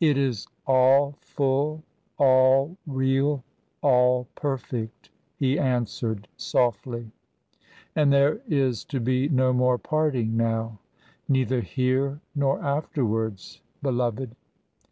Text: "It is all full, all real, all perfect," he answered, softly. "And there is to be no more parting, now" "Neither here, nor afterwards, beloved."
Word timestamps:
"It 0.00 0.16
is 0.18 0.48
all 0.66 1.12
full, 1.20 1.84
all 2.18 2.76
real, 2.88 3.44
all 3.84 4.26
perfect," 4.34 5.10
he 5.36 5.56
answered, 5.56 6.26
softly. 6.36 7.12
"And 7.94 8.12
there 8.12 8.40
is 8.48 8.82
to 8.86 8.98
be 8.98 9.28
no 9.28 9.52
more 9.52 9.78
parting, 9.78 10.36
now" 10.36 10.80
"Neither 11.28 11.60
here, 11.60 12.20
nor 12.34 12.60
afterwards, 12.64 13.60
beloved." 13.80 14.34